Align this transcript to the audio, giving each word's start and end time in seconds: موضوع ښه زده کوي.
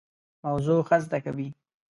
موضوع 0.45 0.79
ښه 0.87 0.97
زده 1.05 1.19
کوي. 1.25 1.47